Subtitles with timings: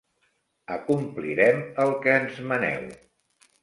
[0.77, 2.93] Acomplirem el que ens maneu.